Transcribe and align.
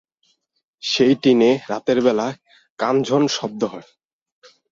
সেই 0.83 1.13
টিনে 1.21 1.51
রাতের 1.69 1.99
বেলা 2.01 2.27
কানঝন 2.79 3.23
শব্দ 3.27 3.61
হয়। 3.63 3.87